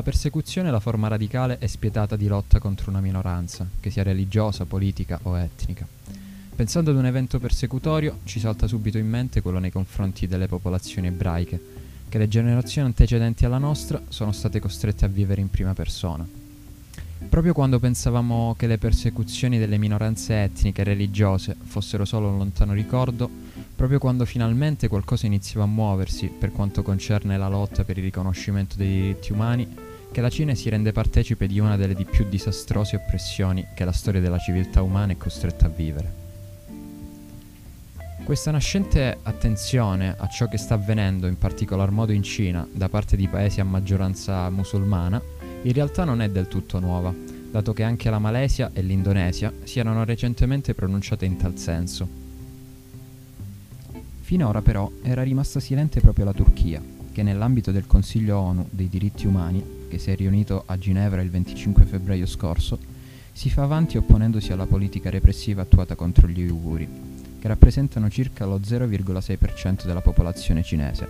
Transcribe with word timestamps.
La 0.00 0.06
persecuzione 0.06 0.68
è 0.68 0.70
la 0.70 0.80
forma 0.80 1.08
radicale 1.08 1.58
e 1.58 1.68
spietata 1.68 2.16
di 2.16 2.26
lotta 2.26 2.58
contro 2.58 2.90
una 2.90 3.02
minoranza, 3.02 3.68
che 3.80 3.90
sia 3.90 4.02
religiosa, 4.02 4.64
politica 4.64 5.20
o 5.24 5.38
etnica. 5.38 5.86
Pensando 6.56 6.90
ad 6.90 6.96
un 6.96 7.04
evento 7.04 7.38
persecutorio, 7.38 8.20
ci 8.24 8.40
salta 8.40 8.66
subito 8.66 8.96
in 8.96 9.06
mente 9.06 9.42
quello 9.42 9.58
nei 9.58 9.70
confronti 9.70 10.26
delle 10.26 10.46
popolazioni 10.46 11.08
ebraiche, 11.08 11.60
che 12.08 12.16
le 12.16 12.28
generazioni 12.28 12.86
antecedenti 12.86 13.44
alla 13.44 13.58
nostra 13.58 14.00
sono 14.08 14.32
state 14.32 14.58
costrette 14.58 15.04
a 15.04 15.08
vivere 15.08 15.42
in 15.42 15.50
prima 15.50 15.74
persona. 15.74 16.26
Proprio 17.28 17.52
quando 17.52 17.78
pensavamo 17.78 18.54
che 18.56 18.66
le 18.66 18.78
persecuzioni 18.78 19.58
delle 19.58 19.76
minoranze 19.76 20.44
etniche 20.44 20.80
e 20.80 20.84
religiose 20.84 21.54
fossero 21.62 22.06
solo 22.06 22.28
un 22.28 22.38
lontano 22.38 22.72
ricordo, 22.72 23.28
proprio 23.76 23.98
quando 23.98 24.24
finalmente 24.24 24.88
qualcosa 24.88 25.26
iniziava 25.26 25.66
a 25.66 25.68
muoversi 25.68 26.28
per 26.28 26.52
quanto 26.52 26.82
concerne 26.82 27.36
la 27.36 27.48
lotta 27.48 27.84
per 27.84 27.98
il 27.98 28.04
riconoscimento 28.04 28.76
dei 28.76 28.88
diritti 28.88 29.32
umani, 29.32 29.88
che 30.12 30.20
la 30.20 30.30
Cina 30.30 30.54
si 30.54 30.68
rende 30.68 30.92
partecipe 30.92 31.46
di 31.46 31.58
una 31.58 31.76
delle 31.76 31.94
di 31.94 32.04
più 32.04 32.28
disastrose 32.28 32.96
oppressioni 32.96 33.66
che 33.74 33.84
la 33.84 33.92
storia 33.92 34.20
della 34.20 34.38
civiltà 34.38 34.82
umana 34.82 35.12
è 35.12 35.16
costretta 35.16 35.66
a 35.66 35.70
vivere. 35.70 36.18
Questa 38.24 38.50
nascente 38.50 39.18
attenzione 39.22 40.14
a 40.16 40.28
ciò 40.28 40.46
che 40.46 40.58
sta 40.58 40.74
avvenendo 40.74 41.26
in 41.26 41.38
particolar 41.38 41.90
modo 41.90 42.12
in 42.12 42.22
Cina 42.22 42.66
da 42.70 42.88
parte 42.88 43.16
di 43.16 43.26
paesi 43.26 43.60
a 43.60 43.64
maggioranza 43.64 44.48
musulmana 44.50 45.20
in 45.62 45.72
realtà 45.72 46.04
non 46.04 46.22
è 46.22 46.30
del 46.30 46.48
tutto 46.48 46.78
nuova, 46.78 47.12
dato 47.50 47.72
che 47.72 47.82
anche 47.82 48.08
la 48.08 48.18
Malesia 48.18 48.70
e 48.72 48.82
l'Indonesia 48.82 49.52
si 49.64 49.78
erano 49.78 50.04
recentemente 50.04 50.74
pronunciate 50.74 51.24
in 51.24 51.36
tal 51.36 51.58
senso. 51.58 52.08
Finora 54.20 54.62
però 54.62 54.90
era 55.02 55.22
rimasta 55.22 55.58
silente 55.58 56.00
proprio 56.00 56.24
la 56.24 56.32
Turchia, 56.32 56.80
che 57.12 57.22
nell'ambito 57.22 57.72
del 57.72 57.86
Consiglio 57.86 58.38
ONU 58.38 58.68
dei 58.70 58.88
diritti 58.88 59.26
umani, 59.26 59.79
che 59.90 59.98
si 59.98 60.12
è 60.12 60.14
riunito 60.14 60.62
a 60.66 60.78
Ginevra 60.78 61.20
il 61.20 61.30
25 61.30 61.84
febbraio 61.84 62.24
scorso, 62.24 62.78
si 63.32 63.50
fa 63.50 63.64
avanti 63.64 63.96
opponendosi 63.98 64.52
alla 64.52 64.66
politica 64.66 65.10
repressiva 65.10 65.62
attuata 65.62 65.96
contro 65.96 66.28
gli 66.28 66.40
uiguri, 66.42 66.88
che 67.40 67.48
rappresentano 67.48 68.08
circa 68.08 68.46
lo 68.46 68.60
0,6% 68.60 69.84
della 69.84 70.00
popolazione 70.00 70.62
cinese. 70.62 71.08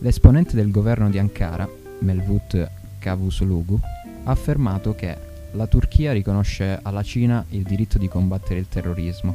L'esponente 0.00 0.54
del 0.54 0.70
governo 0.70 1.08
di 1.08 1.18
Ankara, 1.18 1.68
Melvut 2.00 2.70
Cavusoglu, 2.98 3.80
ha 4.24 4.30
affermato 4.30 4.94
che 4.94 5.16
la 5.52 5.66
Turchia 5.66 6.12
riconosce 6.12 6.78
alla 6.82 7.02
Cina 7.02 7.44
il 7.48 7.62
diritto 7.62 7.96
di 7.96 8.08
combattere 8.08 8.60
il 8.60 8.68
terrorismo, 8.68 9.34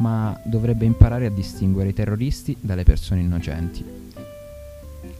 ma 0.00 0.38
dovrebbe 0.44 0.84
imparare 0.84 1.26
a 1.26 1.30
distinguere 1.30 1.88
i 1.88 1.94
terroristi 1.94 2.54
dalle 2.60 2.84
persone 2.84 3.22
innocenti. 3.22 3.95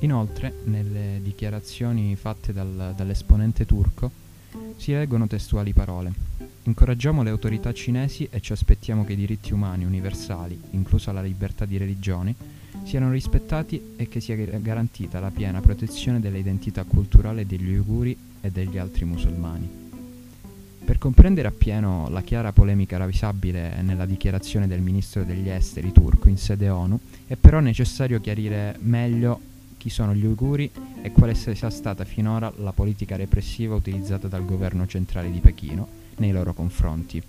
Inoltre, 0.00 0.52
nelle 0.64 1.20
dichiarazioni 1.22 2.14
fatte 2.16 2.52
dal, 2.52 2.92
dall'esponente 2.96 3.64
turco, 3.64 4.10
si 4.76 4.92
leggono 4.92 5.26
testuali 5.26 5.72
parole. 5.72 6.12
Incoraggiamo 6.64 7.22
le 7.22 7.30
autorità 7.30 7.72
cinesi 7.72 8.28
e 8.30 8.40
ci 8.40 8.52
aspettiamo 8.52 9.04
che 9.04 9.14
i 9.14 9.16
diritti 9.16 9.52
umani 9.52 9.84
universali, 9.84 10.60
inclusa 10.70 11.12
la 11.12 11.22
libertà 11.22 11.64
di 11.64 11.76
religione, 11.76 12.34
siano 12.84 13.10
rispettati 13.10 13.94
e 13.96 14.08
che 14.08 14.20
sia 14.20 14.36
garantita 14.36 15.18
la 15.18 15.30
piena 15.30 15.60
protezione 15.60 16.20
delle 16.20 16.38
identità 16.38 16.84
culturali 16.84 17.46
degli 17.46 17.70
uiguri 17.70 18.16
e 18.40 18.50
degli 18.50 18.78
altri 18.78 19.04
musulmani. 19.04 19.84
Per 20.84 20.98
comprendere 20.98 21.48
appieno 21.48 22.08
la 22.10 22.22
chiara 22.22 22.52
polemica 22.52 22.96
ravvisabile 22.96 23.82
nella 23.82 24.06
dichiarazione 24.06 24.68
del 24.68 24.80
ministro 24.80 25.24
degli 25.24 25.48
esteri 25.48 25.90
turco 25.90 26.28
in 26.28 26.36
sede 26.36 26.68
ONU, 26.68 27.00
è 27.26 27.34
però 27.34 27.58
necessario 27.58 28.20
chiarire 28.20 28.76
meglio 28.80 29.40
chi 29.86 29.92
sono 29.92 30.16
gli 30.16 30.24
uiguri 30.24 30.68
e 31.00 31.12
quale 31.12 31.36
sia 31.36 31.70
stata 31.70 32.04
finora 32.04 32.52
la 32.56 32.72
politica 32.72 33.14
repressiva 33.14 33.76
utilizzata 33.76 34.26
dal 34.26 34.44
governo 34.44 34.84
centrale 34.88 35.30
di 35.30 35.38
Pechino 35.38 35.86
nei 36.16 36.32
loro 36.32 36.52
confronti. 36.54 37.22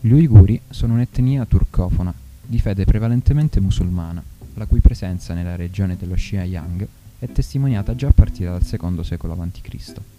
Gli 0.00 0.12
uiguri 0.12 0.60
sono 0.68 0.92
un'etnia 0.92 1.46
turcofona, 1.46 2.12
di 2.42 2.58
fede 2.58 2.84
prevalentemente 2.84 3.58
musulmana, 3.58 4.22
la 4.52 4.66
cui 4.66 4.80
presenza 4.80 5.32
nella 5.32 5.56
regione 5.56 5.96
dello 5.96 6.14
Xinjiang 6.14 6.86
è 7.20 7.32
testimoniata 7.32 7.94
già 7.94 8.08
a 8.08 8.12
partire 8.12 8.50
dal 8.50 8.64
secondo 8.64 9.02
secolo 9.02 9.32
a.C. 9.32 10.15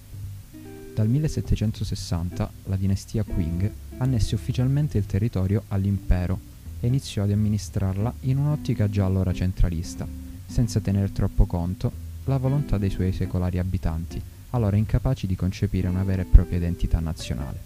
Dal 0.97 1.07
1760 1.09 2.51
la 2.63 2.75
dinastia 2.75 3.23
Qing 3.23 3.71
annesse 3.97 4.33
ufficialmente 4.33 4.97
il 4.97 5.05
territorio 5.05 5.61
all'impero 5.67 6.39
e 6.79 6.87
iniziò 6.87 7.21
ad 7.21 7.29
amministrarla 7.29 8.11
in 8.21 8.39
un'ottica 8.39 8.89
già 8.89 9.05
allora 9.05 9.31
centralista, 9.31 10.07
senza 10.47 10.79
tener 10.79 11.11
troppo 11.11 11.45
conto 11.45 11.91
la 12.23 12.37
volontà 12.37 12.79
dei 12.79 12.89
suoi 12.89 13.13
secolari 13.13 13.59
abitanti, 13.59 14.19
allora 14.49 14.75
incapaci 14.75 15.27
di 15.27 15.35
concepire 15.35 15.87
una 15.87 16.03
vera 16.03 16.23
e 16.23 16.25
propria 16.25 16.57
identità 16.57 16.99
nazionale. 16.99 17.59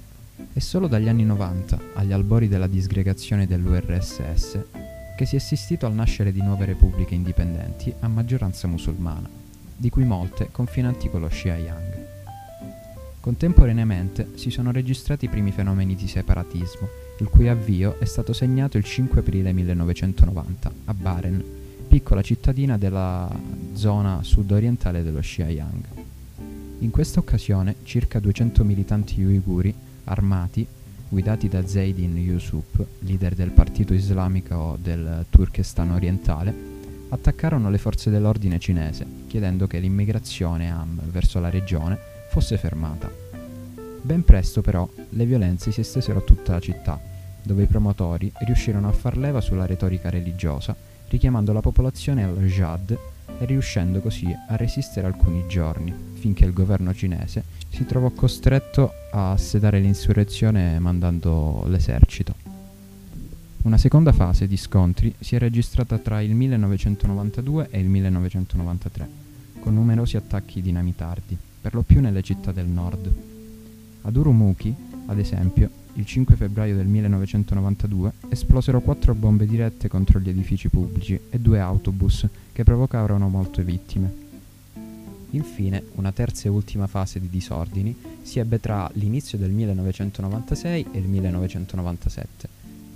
È 0.52 0.60
solo 0.60 0.88
dagli 0.88 1.08
anni 1.08 1.24
90, 1.24 1.80
agli 1.94 2.12
albori 2.12 2.50
della 2.50 2.68
disgregazione 2.68 3.48
dell'URSS, 3.48 4.60
che 5.16 5.26
si 5.26 5.36
è 5.36 5.38
assistito 5.38 5.86
al 5.86 5.94
nascere 5.94 6.34
di 6.34 6.42
nuove 6.42 6.66
repubbliche 6.66 7.16
indipendenti 7.16 7.94
a 8.02 8.10
maggioranza 8.10 8.68
musulmana, 8.68 9.30
di 9.78 9.90
cui 9.90 10.04
molte 10.04 10.50
confinanti 10.52 11.10
con 11.10 11.22
lo 11.22 11.30
Xinjiang. 11.30 12.01
Contemporaneamente 13.22 14.30
si 14.34 14.50
sono 14.50 14.72
registrati 14.72 15.26
i 15.26 15.30
primi 15.30 15.52
fenomeni 15.52 15.94
di 15.94 16.08
separatismo, 16.08 16.88
il 17.20 17.28
cui 17.28 17.48
avvio 17.48 18.00
è 18.00 18.06
stato 18.06 18.34
segnato 18.34 18.80
il 18.80 18.84
5 18.84 19.20
aprile 19.20 19.54
1990 19.54 20.72
a 20.86 20.94
Baren, 20.96 21.44
piccola 21.88 22.24
cittadina 22.24 22.80
della 22.80 23.30
zona 23.74 24.24
sud-orientale 24.24 25.04
dello 25.04 25.20
Xinjiang. 25.20 25.84
In 26.80 26.90
questa 26.90 27.20
occasione 27.20 27.76
circa 27.84 28.20
200 28.20 28.64
militanti 28.64 29.22
uiguri 29.22 29.72
armati, 30.06 30.66
guidati 31.08 31.48
da 31.48 31.64
Zaydin 31.64 32.18
Yusuf, 32.18 32.84
leader 33.02 33.36
del 33.36 33.52
partito 33.52 33.94
islamico 33.94 34.80
del 34.82 35.26
Turkestan 35.30 35.92
orientale, 35.92 36.70
attaccarono 37.10 37.70
le 37.70 37.78
forze 37.78 38.10
dell'ordine 38.10 38.58
cinese, 38.58 39.06
chiedendo 39.28 39.68
che 39.68 39.78
l'immigrazione 39.78 40.72
AM 40.72 41.02
verso 41.12 41.40
la 41.40 41.52
regione 41.52 42.11
fosse 42.32 42.58
fermata. 42.58 43.12
Ben 44.02 44.24
presto 44.24 44.62
però 44.62 44.90
le 45.10 45.26
violenze 45.26 45.72
si 45.72 45.82
estesero 45.82 46.20
a 46.20 46.22
tutta 46.22 46.54
la 46.54 46.62
città, 46.62 46.98
dove 47.44 47.64
i 47.64 47.68
promotori 47.68 48.32
riuscirono 48.46 48.88
a 48.88 48.94
far 48.94 49.18
leva 49.18 49.42
sulla 49.42 49.66
retorica 49.66 50.10
religiosa, 50.10 50.74
richiamando 51.10 51.52
la 51.52 51.60
popolazione 51.60 52.24
al 52.24 52.38
jihad 52.46 52.98
e 53.38 53.46
riuscendo 53.46 54.00
così 54.00 54.34
a 54.48 54.56
resistere 54.56 55.08
alcuni 55.08 55.46
giorni, 55.48 55.94
finché 56.14 56.46
il 56.46 56.54
governo 56.54 56.94
cinese 56.94 57.44
si 57.70 57.86
trovò 57.86 58.10
costretto 58.12 58.94
a 59.12 59.36
sedare 59.36 59.80
l'insurrezione 59.80 60.80
mandando 60.80 61.66
l'esercito. 61.68 62.34
Una 63.64 63.78
seconda 63.78 64.14
fase 64.14 64.48
di 64.48 64.58
scontri 64.58 65.14
si 65.20 65.36
è 65.36 65.38
registrata 65.38 65.98
tra 65.98 66.22
il 66.22 66.34
1992 66.34 67.68
e 67.70 67.80
il 67.80 67.90
1993, 67.90 69.10
con 69.60 69.74
numerosi 69.74 70.16
attacchi 70.16 70.62
dinamitardi, 70.62 71.38
per 71.62 71.76
lo 71.76 71.84
più 71.84 72.02
nelle 72.02 72.24
città 72.24 72.52
del 72.52 72.66
nord. 72.66 73.12
Ad 74.02 74.16
Urumqi, 74.16 74.74
ad 75.06 75.20
esempio, 75.20 75.70
il 75.94 76.06
5 76.06 76.36
febbraio 76.36 76.76
del 76.76 76.88
1992 76.88 78.14
esplosero 78.30 78.82
quattro 78.82 79.14
bombe 79.14 79.46
dirette 79.46 79.88
contro 79.88 80.20
gli 80.20 80.30
edifici 80.30 80.70
pubblici 80.70 81.20
e 81.30 81.40
due 81.40 81.60
autobus 81.60 82.28
che 82.52 82.64
provocarono 82.64 83.28
molte 83.30 83.64
vittime. 83.64 84.30
Infine, 85.32 85.84
una 85.96 86.12
terza 86.12 86.48
e 86.48 86.50
ultima 86.50 86.88
fase 86.88 87.20
di 87.20 87.30
disordini 87.30 87.96
si 88.22 88.40
ebbe 88.40 88.60
tra 88.60 88.90
l'inizio 88.94 89.38
del 89.38 89.52
1996 89.52 90.88
e 90.92 90.98
il 90.98 91.08
1997, 91.08 92.50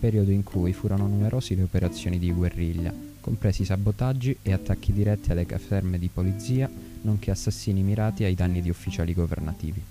periodo 0.05 0.29
in 0.29 0.43
cui 0.43 0.71
furono 0.71 1.07
numerose 1.07 1.55
le 1.55 1.63
operazioni 1.63 2.19
di 2.19 2.31
guerriglia, 2.31 2.93
compresi 3.21 3.65
sabotaggi 3.65 4.37
e 4.43 4.53
attacchi 4.53 4.93
diretti 4.93 5.31
alle 5.31 5.47
caserme 5.47 5.97
di 5.97 6.11
polizia, 6.13 6.69
nonché 7.01 7.31
assassini 7.31 7.81
mirati 7.81 8.23
ai 8.23 8.35
danni 8.35 8.61
di 8.61 8.69
ufficiali 8.69 9.15
governativi. 9.15 9.81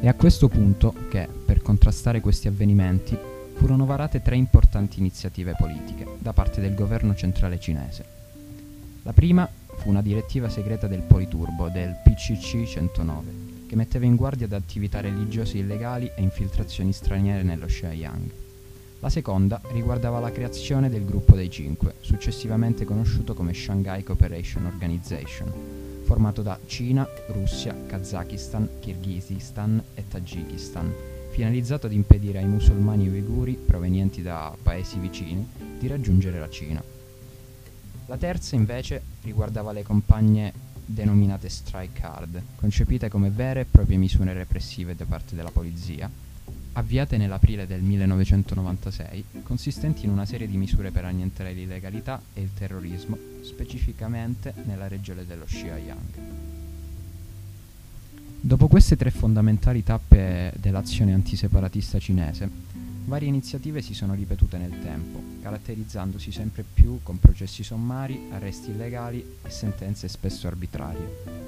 È 0.00 0.06
a 0.06 0.14
questo 0.14 0.48
punto 0.48 0.94
che, 1.08 1.26
per 1.46 1.62
contrastare 1.62 2.20
questi 2.20 2.46
avvenimenti, 2.46 3.16
furono 3.54 3.86
varate 3.86 4.20
tre 4.20 4.36
importanti 4.36 4.98
iniziative 4.98 5.54
politiche 5.56 6.06
da 6.18 6.34
parte 6.34 6.60
del 6.60 6.74
governo 6.74 7.14
centrale 7.14 7.58
cinese. 7.58 8.04
La 9.02 9.14
prima 9.14 9.48
fu 9.78 9.88
una 9.88 10.02
direttiva 10.02 10.50
segreta 10.50 10.86
del 10.88 11.00
Politurbo 11.00 11.70
del 11.70 11.96
PCC 12.04 12.64
109, 12.64 13.43
che 13.66 13.76
metteva 13.76 14.04
in 14.04 14.16
guardia 14.16 14.46
da 14.46 14.56
attività 14.56 15.00
religiose 15.00 15.58
illegali 15.58 16.10
e 16.14 16.22
infiltrazioni 16.22 16.92
straniere 16.92 17.42
nello 17.42 17.66
Xiaoyang. 17.66 18.30
La 19.00 19.10
seconda 19.10 19.60
riguardava 19.72 20.18
la 20.18 20.32
creazione 20.32 20.88
del 20.88 21.04
gruppo 21.04 21.36
dei 21.36 21.50
cinque, 21.50 21.96
successivamente 22.00 22.84
conosciuto 22.84 23.34
come 23.34 23.52
Shanghai 23.52 24.02
Cooperation 24.02 24.64
Organization, 24.64 25.52
formato 26.04 26.40
da 26.40 26.58
Cina, 26.66 27.06
Russia, 27.28 27.76
Kazakistan, 27.86 28.68
Kirghizistan 28.80 29.82
e 29.94 30.08
Tagikistan, 30.08 30.90
finalizzato 31.30 31.86
ad 31.86 31.92
impedire 31.92 32.38
ai 32.38 32.46
musulmani 32.46 33.08
uiguri 33.08 33.54
provenienti 33.54 34.22
da 34.22 34.56
paesi 34.62 34.98
vicini 34.98 35.46
di 35.78 35.86
raggiungere 35.86 36.38
la 36.38 36.48
Cina. 36.48 36.82
La 38.06 38.16
terza 38.16 38.54
invece 38.54 39.02
riguardava 39.22 39.72
le 39.72 39.82
compagne 39.82 40.52
denominate 40.84 41.48
strike 41.48 42.02
hard, 42.02 42.42
concepite 42.56 43.08
come 43.08 43.30
vere 43.30 43.60
e 43.60 43.64
proprie 43.64 43.96
misure 43.96 44.32
repressive 44.32 44.94
da 44.94 45.04
parte 45.04 45.34
della 45.34 45.50
polizia, 45.50 46.10
avviate 46.72 47.16
nell'aprile 47.16 47.66
del 47.66 47.82
1996, 47.82 49.24
consistenti 49.42 50.04
in 50.04 50.10
una 50.10 50.26
serie 50.26 50.48
di 50.48 50.56
misure 50.56 50.90
per 50.90 51.04
annientare 51.04 51.52
l'illegalità 51.52 52.20
e 52.32 52.40
il 52.40 52.50
terrorismo, 52.52 53.16
specificamente 53.42 54.52
nella 54.64 54.88
regione 54.88 55.24
dello 55.24 55.44
Xinjiang. 55.44 55.98
Dopo 58.40 58.68
queste 58.68 58.96
tre 58.96 59.10
fondamentali 59.10 59.82
tappe 59.82 60.52
dell'azione 60.58 61.14
antiseparatista 61.14 61.98
cinese, 61.98 62.50
Varie 63.06 63.28
iniziative 63.28 63.82
si 63.82 63.92
sono 63.92 64.14
ripetute 64.14 64.56
nel 64.56 64.80
tempo, 64.80 65.20
caratterizzandosi 65.42 66.32
sempre 66.32 66.64
più 66.64 67.00
con 67.02 67.18
processi 67.18 67.62
sommari, 67.62 68.28
arresti 68.30 68.70
illegali 68.70 69.22
e 69.42 69.50
sentenze 69.50 70.08
spesso 70.08 70.46
arbitrarie. 70.46 71.42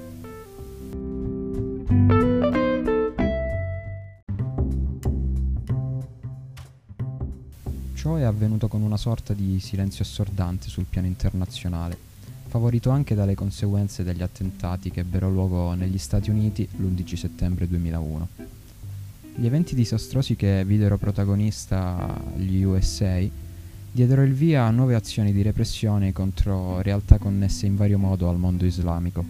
Ciò 7.95 8.15
è 8.15 8.21
avvenuto 8.21 8.67
con 8.67 8.83
una 8.83 8.97
sorta 8.97 9.33
di 9.33 9.59
silenzio 9.59 10.03
assordante 10.03 10.69
sul 10.69 10.85
piano 10.85 11.07
internazionale, 11.07 11.97
favorito 12.47 12.91
anche 12.91 13.15
dalle 13.15 13.33
conseguenze 13.33 14.03
degli 14.03 14.21
attentati 14.21 14.91
che 14.91 14.99
ebbero 14.99 15.29
luogo 15.31 15.73
negli 15.73 15.97
Stati 15.97 16.29
Uniti 16.29 16.69
l'11 16.77 17.15
settembre 17.15 17.67
2001. 17.67 18.56
Gli 19.39 19.45
eventi 19.45 19.75
disastrosi 19.75 20.35
che 20.35 20.65
videro 20.65 20.97
protagonista 20.97 22.19
gli 22.35 22.63
USA 22.63 23.19
diedero 23.91 24.23
il 24.23 24.33
via 24.33 24.63
a 24.63 24.71
nuove 24.71 24.95
azioni 24.95 25.31
di 25.31 25.43
repressione 25.43 26.11
contro 26.11 26.81
realtà 26.81 27.19
connesse 27.19 27.67
in 27.67 27.75
vario 27.75 27.99
modo 27.99 28.29
al 28.29 28.39
mondo 28.39 28.65
islamico. 28.65 29.23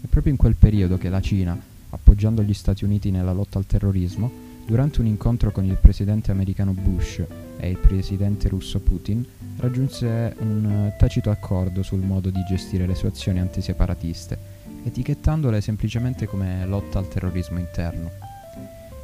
È 0.00 0.06
proprio 0.06 0.32
in 0.32 0.38
quel 0.38 0.54
periodo 0.54 0.96
che 0.96 1.10
la 1.10 1.20
Cina, 1.20 1.60
appoggiando 1.90 2.42
gli 2.42 2.54
Stati 2.54 2.84
Uniti 2.86 3.10
nella 3.10 3.34
lotta 3.34 3.58
al 3.58 3.66
terrorismo, 3.66 4.32
durante 4.64 5.02
un 5.02 5.08
incontro 5.08 5.52
con 5.52 5.66
il 5.66 5.76
presidente 5.76 6.30
americano 6.30 6.72
Bush 6.72 7.22
e 7.58 7.68
il 7.68 7.76
presidente 7.76 8.48
russo 8.48 8.80
Putin, 8.80 9.22
raggiunse 9.58 10.34
un 10.38 10.90
tacito 10.96 11.28
accordo 11.28 11.82
sul 11.82 12.00
modo 12.00 12.30
di 12.30 12.42
gestire 12.48 12.86
le 12.86 12.94
sue 12.94 13.08
azioni 13.08 13.40
antiseparatiste, 13.40 14.38
etichettandole 14.84 15.60
semplicemente 15.60 16.26
come 16.26 16.64
lotta 16.64 16.98
al 16.98 17.08
terrorismo 17.08 17.58
interno. 17.58 18.25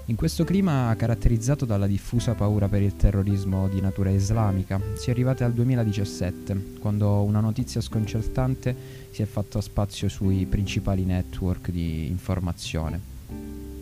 In 0.07 0.17
questo 0.17 0.43
clima 0.43 0.93
caratterizzato 0.99 1.65
dalla 1.65 1.87
diffusa 1.87 2.35
paura 2.35 2.69
per 2.69 2.83
il 2.83 2.97
terrorismo 2.97 3.69
di 3.69 3.81
natura 3.81 4.11
islamica, 4.11 4.81
si 4.95 5.09
è 5.09 5.13
arrivati 5.13 5.45
al 5.45 5.53
2017, 5.53 6.75
quando 6.81 7.23
una 7.23 7.39
notizia 7.39 7.81
sconcertante 7.81 8.75
si 9.13 9.23
è 9.23 9.27
fatta 9.27 9.61
spazio 9.61 10.09
sui 10.09 10.45
principali 10.47 11.05
network 11.05 11.71
di 11.71 12.09
informazione. 12.09 13.01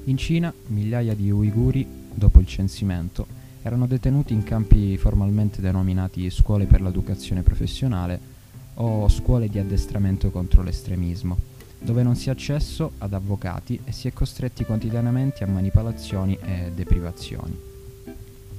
In 0.04 0.16
Cina, 0.18 0.52
migliaia 0.66 1.14
di 1.14 1.30
uiguri, 1.30 1.86
dopo 2.12 2.38
il 2.38 2.46
censimento, 2.46 3.26
erano 3.62 3.86
detenuti 3.86 4.34
in 4.34 4.42
campi 4.42 4.98
formalmente 4.98 5.62
denominati 5.62 6.28
scuole 6.28 6.66
per 6.66 6.82
l'educazione 6.82 7.42
professionale 7.42 8.20
o 8.74 9.08
scuole 9.08 9.48
di 9.48 9.58
addestramento 9.58 10.30
contro 10.30 10.62
l'estremismo 10.62 11.49
dove 11.80 12.02
non 12.02 12.14
si 12.14 12.28
ha 12.28 12.32
accesso 12.32 12.92
ad 12.98 13.14
avvocati 13.14 13.80
e 13.84 13.92
si 13.92 14.06
è 14.06 14.12
costretti 14.12 14.64
quotidianamente 14.64 15.42
a 15.42 15.46
manipolazioni 15.46 16.38
e 16.42 16.70
deprivazioni. 16.74 17.68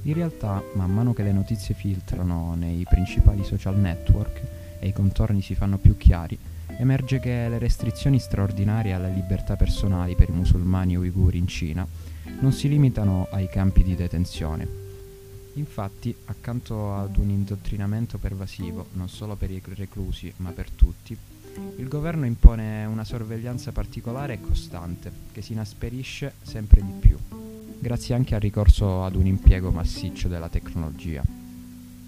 In 0.02 0.14
realtà, 0.14 0.62
man 0.74 0.92
mano 0.92 1.12
che 1.12 1.22
le 1.22 1.32
notizie 1.32 1.74
filtrano 1.74 2.54
nei 2.56 2.84
principali 2.88 3.44
social 3.44 3.78
network 3.78 4.42
e 4.80 4.88
i 4.88 4.92
contorni 4.92 5.40
si 5.40 5.54
fanno 5.54 5.78
più 5.78 5.96
chiari, 5.96 6.36
emerge 6.78 7.20
che 7.20 7.48
le 7.48 7.58
restrizioni 7.58 8.18
straordinarie 8.18 8.92
alle 8.92 9.12
libertà 9.12 9.54
personali 9.54 10.16
per 10.16 10.28
i 10.28 10.32
musulmani 10.32 10.96
uiguri 10.96 11.38
in 11.38 11.46
Cina 11.46 11.86
non 12.40 12.52
si 12.52 12.68
limitano 12.68 13.28
ai 13.30 13.48
campi 13.48 13.84
di 13.84 13.94
detenzione. 13.94 14.80
Infatti, 15.54 16.14
accanto 16.24 16.96
ad 16.96 17.16
un 17.18 17.28
indottrinamento 17.28 18.18
pervasivo, 18.18 18.86
non 18.94 19.08
solo 19.08 19.36
per 19.36 19.50
i 19.50 19.62
reclusi, 19.64 20.32
ma 20.38 20.50
per 20.50 20.70
tutti, 20.70 21.16
il 21.76 21.88
governo 21.88 22.26
impone 22.26 22.84
una 22.84 23.04
sorveglianza 23.04 23.72
particolare 23.72 24.34
e 24.34 24.40
costante, 24.40 25.10
che 25.32 25.42
si 25.42 25.52
inasperisce 25.52 26.34
sempre 26.42 26.82
di 26.82 26.92
più, 26.98 27.16
grazie 27.78 28.14
anche 28.14 28.34
al 28.34 28.40
ricorso 28.40 29.04
ad 29.04 29.14
un 29.14 29.26
impiego 29.26 29.70
massiccio 29.70 30.28
della 30.28 30.48
tecnologia. 30.48 31.22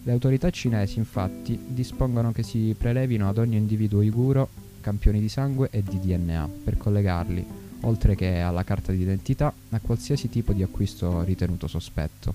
Le 0.07 0.13
autorità 0.13 0.51
cinesi 0.51 0.99
infatti 0.99 1.59
dispongono 1.67 2.31
che 2.31 2.43
si 2.43 2.75
prelevino 2.79 3.29
ad 3.29 3.39
ogni 3.39 3.57
individuo 3.57 4.01
uiguro 4.01 4.49
campioni 4.81 5.19
di 5.19 5.31
sangue 5.31 5.69
e 5.71 5.83
di 5.83 5.99
DNA 5.99 6.49
per 6.63 6.77
collegarli, 6.77 7.45
oltre 7.81 8.15
che 8.15 8.41
alla 8.41 8.65
carta 8.65 8.93
d'identità, 8.93 9.53
a 9.71 9.81
qualsiasi 9.81 10.29
tipo 10.29 10.53
di 10.53 10.63
acquisto 10.63 11.23
ritenuto 11.23 11.67
sospetto. 11.67 12.35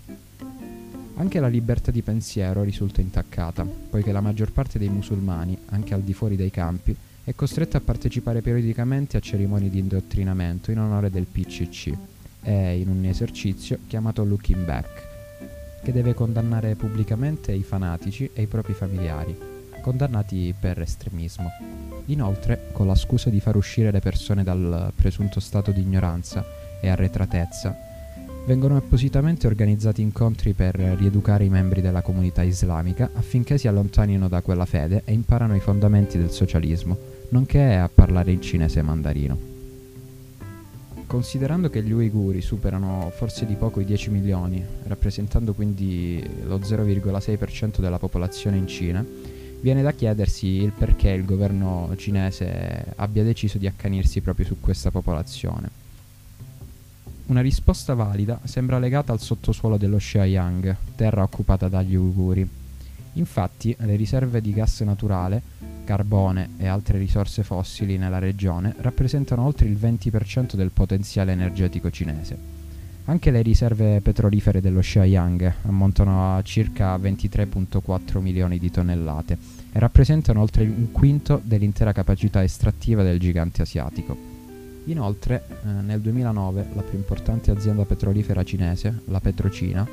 Anche 1.19 1.42
la 1.42 1.50
libertà 1.50 1.92
di 1.92 2.01
pensiero 2.01 2.63
risulta 2.63 3.01
intaccata, 3.01 3.66
poiché 3.66 4.13
la 4.13 4.21
maggior 4.21 4.54
parte 4.54 4.80
dei 4.80 4.88
musulmani, 4.88 5.57
anche 5.66 5.94
al 5.94 6.01
di 6.01 6.13
fuori 6.13 6.38
dei 6.38 6.50
campi, 6.50 6.95
è 7.25 7.36
costretta 7.36 7.77
a 7.77 7.81
partecipare 7.81 8.42
periodicamente 8.42 9.18
a 9.18 9.19
cerimonie 9.19 9.69
di 9.69 9.80
indottrinamento 9.80 10.71
in 10.71 10.80
onore 10.80 11.09
del 11.09 11.26
PCC 11.26 11.92
e 12.42 12.80
in 12.80 12.88
un 12.88 13.04
esercizio 13.04 13.80
chiamato 13.85 14.23
Looking 14.23 14.64
Back, 14.64 15.07
che 15.83 15.92
deve 15.92 16.14
condannare 16.14 16.76
pubblicamente 16.76 17.52
i 17.52 17.64
fanatici 17.64 18.30
e 18.33 18.44
i 18.44 18.47
propri 18.47 18.71
familiari, 18.71 19.38
condannati 19.81 20.56
per 20.57 20.80
estremismo. 20.80 21.49
Inoltre, 22.06 22.69
con 22.71 22.88
la 22.88 22.95
scusa 22.95 23.30
di 23.30 23.42
far 23.42 23.57
uscire 23.57 23.92
le 23.92 23.99
persone 23.99 24.44
dal 24.44 24.94
presunto 24.95 25.42
stato 25.42 25.71
di 25.71 25.81
ignoranza 25.81 26.45
e 26.80 26.88
arretratezza, 26.88 27.88
vengono 28.49 28.77
appositamente 28.77 29.45
organizzati 29.45 30.01
incontri 30.01 30.53
per 30.53 30.73
rieducare 30.73 31.44
i 31.44 31.49
membri 31.49 31.81
della 31.81 32.01
comunità 32.01 32.41
islamica 32.41 33.11
affinché 33.13 33.59
si 33.59 33.68
allontanino 33.68 34.27
da 34.27 34.41
quella 34.41 34.65
fede 34.65 35.03
e 35.06 35.13
imparano 35.13 35.56
i 35.56 35.59
fondamenti 35.59 36.18
del 36.18 36.31
socialismo, 36.31 36.97
nonché 37.29 37.75
a 37.75 37.87
parlare 37.94 38.31
in 38.31 38.41
cinese 38.41 38.81
mandarino. 38.81 39.37
Considerando 41.06 41.69
che 41.69 41.83
gli 41.83 41.91
uiguri 41.91 42.41
superano 42.41 43.11
forse 43.15 43.45
di 43.45 43.53
poco 43.53 43.81
i 43.81 43.85
10 43.85 44.09
milioni, 44.09 44.65
rappresentando 44.85 45.53
quindi 45.53 46.19
lo 46.45 46.57
0,6% 46.57 47.81
della 47.81 47.99
popolazione 47.99 48.57
in 48.57 48.65
Cina, 48.65 49.06
viene 49.61 49.83
da 49.83 49.91
chiedersi 49.91 50.47
il 50.47 50.71
perché 50.75 51.09
il 51.11 51.23
governo 51.23 51.94
cinese 51.97 52.94
abbia 52.95 53.21
deciso 53.21 53.59
di 53.59 53.68
accanirsi 53.68 54.21
proprio 54.21 54.47
su 54.47 54.59
questa 54.59 54.89
popolazione. 54.89 55.79
Una 57.30 57.42
risposta 57.42 57.94
valida 57.94 58.40
sembra 58.45 58.80
legata 58.80 59.12
al 59.12 59.19
sottosuolo 59.19 59.78
dello 59.78 59.98
Xiaoyang, 59.98 60.76
terra 60.95 61.21
occupata 61.21 61.68
dagli 61.68 61.94
uiguri. 61.94 62.48
Infatti, 63.14 63.76
le 63.81 63.95
riserve 63.95 64.42
di 64.42 64.52
gas 64.52 64.81
naturale, 64.81 65.40
carbone 65.83 66.50
e 66.57 66.66
altre 66.66 66.98
risorse 66.98 67.44
fossili 67.44 68.00
nella 68.00 68.18
regione 68.18 68.74
rappresentano 68.80 69.44
oltre 69.44 69.68
il 69.68 69.78
20% 69.80 70.56
del 70.56 70.71
potenziale 70.71 71.33
energetico 71.33 71.92
cinese. 71.92 72.36
Anche 73.06 73.30
le 73.30 73.44
riserve 73.44 74.02
petrolifere 74.02 74.59
dello 74.59 74.80
Xiaoyang 74.80 75.54
ammontano 75.68 76.36
a 76.36 76.42
circa 76.42 76.98
23.4 76.98 78.21
milioni 78.21 78.57
di 78.57 78.71
tonnellate 78.71 79.38
e 79.71 79.78
rappresentano 79.78 80.42
oltre 80.42 80.64
un 80.64 80.92
quinto 80.92 81.40
dell'intera 81.44 81.92
capacità 81.92 82.42
estrattiva 82.42 83.04
del 83.04 83.19
gigante 83.19 83.62
asiatico. 83.62 84.38
Inoltre, 84.86 85.44
eh, 85.48 85.68
nel 85.81 86.02
2009 86.02 86.68
la 86.74 86.81
più 86.81 86.98
importante 86.98 87.52
azienda 87.52 87.86
petrolifera 87.86 88.44
cinese, 88.44 89.02
la 89.06 89.19
Petrocina, 89.19 89.88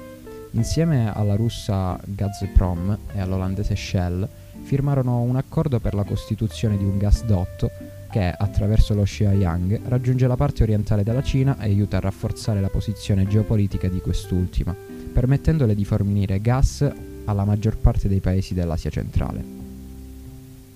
insieme 0.52 1.12
alla 1.12 1.36
russa 1.36 1.98
Gazprom 2.04 2.96
e 3.12 3.20
all'olandese 3.20 3.76
Shell, 3.76 4.26
firmarono 4.62 5.20
un 5.20 5.36
accordo 5.36 5.80
per 5.80 5.94
la 5.94 6.04
costituzione 6.04 6.76
di 6.76 6.84
un 6.84 6.98
gasdotto 6.98 7.70
che, 8.10 8.34
attraverso 8.36 8.94
lo 8.94 9.02
Xiaoyang, 9.02 9.82
raggiunge 9.88 10.26
la 10.26 10.36
parte 10.36 10.62
orientale 10.62 11.02
della 11.02 11.22
Cina 11.22 11.58
e 11.58 11.64
aiuta 11.64 11.98
a 11.98 12.00
rafforzare 12.00 12.60
la 12.60 12.68
posizione 12.68 13.26
geopolitica 13.26 13.88
di 13.88 14.00
quest'ultima, 14.00 14.74
permettendole 15.12 15.74
di 15.74 15.84
fornire 15.84 16.40
gas 16.40 16.88
alla 17.26 17.44
maggior 17.44 17.76
parte 17.76 18.08
dei 18.08 18.20
paesi 18.20 18.54
dell'Asia 18.54 18.90
centrale. 18.90 19.55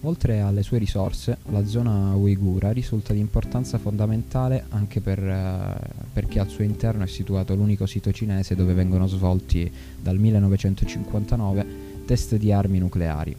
Oltre 0.03 0.41
alle 0.41 0.63
sue 0.63 0.79
risorse, 0.79 1.37
la 1.51 1.67
zona 1.67 2.15
uigura 2.15 2.73
risulta 2.73 3.13
di 3.13 3.19
importanza 3.19 3.77
fondamentale 3.77 4.65
anche 4.71 5.03
per, 5.03 5.19
eh, 5.19 5.75
perché 6.11 6.39
al 6.39 6.49
suo 6.49 6.65
interno 6.65 7.05
è 7.05 7.07
situato 7.07 7.55
l'unico 7.55 7.85
sito 7.85 8.11
cinese 8.11 8.55
dove 8.55 8.73
vengono 8.73 9.07
svolti 9.07 9.71
dal 10.01 10.17
1959 10.17 11.67
test 12.07 12.37
di 12.37 12.51
armi 12.51 12.79
nucleari. 12.79 13.37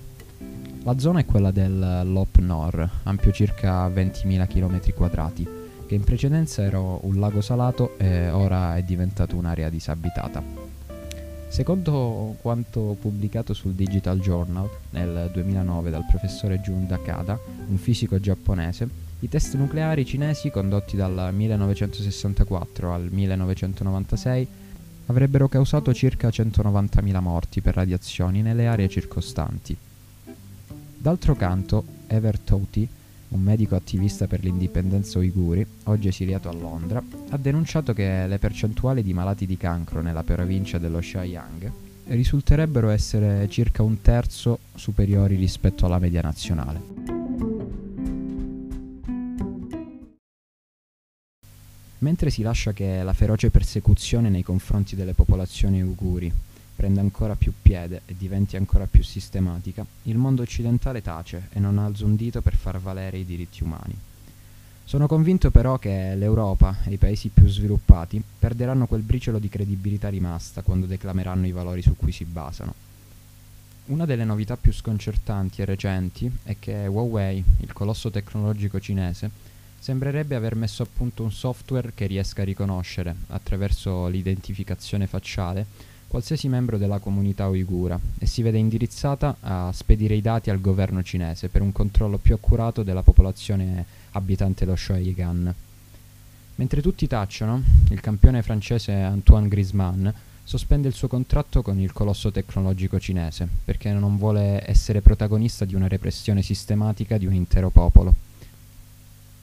La 0.84 1.00
zona 1.00 1.20
è 1.20 1.26
quella 1.26 1.50
del 1.50 2.02
Lop 2.06 2.38
Nor, 2.38 2.90
ampio 3.04 3.32
circa 3.32 3.88
20.000 3.88 4.48
km2, 4.48 5.48
che 5.88 5.96
in 5.96 6.04
precedenza 6.04 6.62
era 6.62 6.80
un 6.80 7.20
lago 7.20 7.42
salato 7.42 7.98
e 7.98 8.30
ora 8.30 8.78
è 8.78 8.84
diventato 8.84 9.36
un'area 9.36 9.70
disabitata. 9.70 10.71
Secondo 11.52 12.38
quanto 12.40 12.96
pubblicato 12.98 13.54
sul 13.54 13.74
Digital 13.74 14.22
Journal 14.22 14.70
nel 14.92 15.30
2009 15.34 15.90
dal 15.90 16.06
professore 16.10 16.62
Jun 16.62 16.88
Takada, 16.88 17.38
un 17.68 17.76
fisico 17.76 18.22
giapponese, 18.22 18.88
i 19.20 19.28
test 19.28 19.56
nucleari 19.56 20.06
cinesi 20.06 20.50
condotti 20.50 20.96
dal 20.96 21.32
1964 21.34 22.94
al 22.94 23.10
1996 23.12 24.48
avrebbero 25.08 25.50
causato 25.50 25.94
circa 25.94 26.30
190.000 26.30 27.20
morti 27.20 27.60
per 27.60 27.76
radiazioni 27.76 28.42
nelle 28.42 28.68
aree 28.68 28.88
circostanti. 28.88 29.76
D'altro 30.98 31.36
canto, 31.36 31.84
Ever 32.08 32.40
Touti, 32.40 32.88
un 33.32 33.42
medico 33.42 33.76
attivista 33.76 34.28
per 34.28 34.44
l'indipendenza 34.44 35.20
uiguri, 35.20 35.66
oggi 35.84 36.08
esiliato 36.08 36.50
a 36.50 36.54
Londra, 36.54 37.02
ha 37.30 37.38
denunciato 37.38 37.94
che 37.94 38.28
le 38.28 38.40
percentuali 38.40 39.04
di 39.04 39.14
malati 39.14 39.46
di 39.46 39.58
cancro 39.58 40.02
nella 40.02 40.24
provincia 40.24 40.78
dello 40.78 41.00
Xianyang 41.00 41.72
risulterebbero 42.08 42.90
essere 42.90 43.48
circa 43.50 43.84
un 43.84 44.02
terzo 44.02 44.60
superiori 44.76 45.36
rispetto 45.36 45.86
alla 45.86 46.00
media 46.00 46.22
nazionale. 46.22 46.82
Mentre 52.00 52.32
si 52.32 52.42
lascia 52.42 52.74
che 52.74 53.04
la 53.04 53.14
feroce 53.14 53.52
persecuzione 53.52 54.30
nei 54.30 54.44
confronti 54.44 54.96
delle 54.96 55.14
popolazioni 55.14 55.82
uiguri 55.82 56.34
prenda 56.82 57.02
ancora 57.02 57.36
più 57.36 57.54
piede 57.62 58.02
e 58.08 58.16
diventi 58.18 58.56
ancora 58.56 58.88
più 58.88 59.04
sistematica, 59.04 59.86
il 60.06 60.18
mondo 60.18 60.42
occidentale 60.42 61.04
tace 61.04 61.50
e 61.52 61.60
non 61.60 61.78
alza 61.78 62.06
un 62.06 62.16
dito 62.16 62.42
per 62.42 62.56
far 62.56 62.80
valere 62.80 63.20
i 63.20 63.26
diritti 63.26 63.62
umani. 63.62 63.96
Sono 64.84 65.06
convinto 65.06 65.52
però 65.52 65.78
che 65.78 66.16
l'Europa 66.16 66.78
e 66.86 66.94
i 66.94 66.98
paesi 66.98 67.30
più 67.30 67.48
sviluppati 67.48 68.20
perderanno 68.40 68.88
quel 68.88 69.04
briciolo 69.04 69.38
di 69.38 69.48
credibilità 69.48 70.10
rimasta 70.10 70.64
quando 70.64 70.88
declameranno 70.88 71.46
i 71.46 71.52
valori 71.52 71.84
su 71.84 71.96
cui 71.96 72.12
si 72.12 72.26
basano. 72.26 72.74
Una 73.86 74.06
delle 74.06 74.26
novità 74.26 74.58
più 74.58 74.74
sconcertanti 74.74 75.62
e 75.62 75.66
recenti 75.66 76.32
è 76.42 76.56
che 76.58 76.88
Huawei, 76.88 77.44
il 77.60 77.74
colosso 77.74 78.10
tecnologico 78.10 78.80
cinese, 78.80 79.30
sembrerebbe 79.78 80.34
aver 80.34 80.56
messo 80.56 80.82
a 80.82 80.88
punto 80.92 81.22
un 81.22 81.32
software 81.32 81.92
che 81.94 82.08
riesca 82.08 82.42
a 82.42 82.46
riconoscere, 82.46 83.16
attraverso 83.28 84.08
l'identificazione 84.08 85.06
facciale, 85.06 85.90
qualsiasi 86.12 86.50
membro 86.50 86.78
della 86.78 87.00
comunità 87.00 87.48
uigura 87.48 87.98
e 88.20 88.26
si 88.26 88.42
vede 88.42 88.58
indirizzata 88.58 89.38
a 89.40 89.72
spedire 89.72 90.14
i 90.14 90.22
dati 90.22 90.50
al 90.50 90.60
governo 90.60 91.02
cinese 91.02 91.48
per 91.48 91.62
un 91.62 91.72
controllo 91.72 92.18
più 92.18 92.34
accurato 92.34 92.84
della 92.84 93.02
popolazione 93.02 93.86
abitante 94.12 94.66
lo 94.66 94.76
Shoeigan. 94.76 95.56
Mentre 96.56 96.82
tutti 96.82 97.08
tacciono, 97.08 97.64
il 97.92 98.02
campione 98.02 98.42
francese 98.42 98.92
Antoine 98.92 99.48
Griezmann 99.48 100.10
sospende 100.44 100.90
il 100.90 100.94
suo 100.94 101.08
contratto 101.08 101.62
con 101.62 101.80
il 101.80 101.94
colosso 101.94 102.30
tecnologico 102.30 103.00
cinese 103.00 103.48
perché 103.64 103.94
non 103.94 104.18
vuole 104.18 104.70
essere 104.70 105.00
protagonista 105.00 105.64
di 105.64 105.76
una 105.76 105.88
repressione 105.88 106.42
sistematica 106.42 107.18
di 107.18 107.26
un 107.26 107.34
intero 107.34 107.70
popolo 107.70 108.14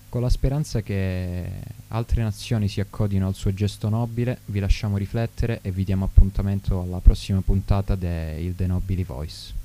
con 0.09 0.23
la 0.23 0.31
speranza 0.31 0.81
che 0.81 1.45
altre 1.89 2.23
nazioni 2.23 2.69
si 2.69 2.81
accodino 2.81 3.27
al 3.27 3.35
suo 3.35 3.53
gesto 3.53 3.89
nobile, 3.89 4.39
vi 4.47 4.59
lasciamo 4.59 4.97
riflettere 4.97 5.61
e 5.63 5.71
vi 5.71 5.85
diamo 5.85 6.05
appuntamento 6.05 6.81
alla 6.81 7.01
prossima 7.01 7.41
puntata 7.41 7.95
di 7.95 8.07
Il 8.07 8.55
The 8.57 8.67
Nobili 8.67 9.05
Voice. 9.05 9.57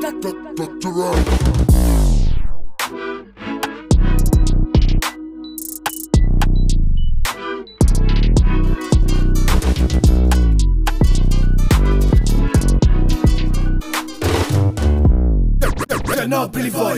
Dr. 0.00 0.34
nobili 0.54 2.29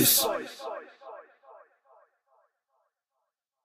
voice 0.03 0.32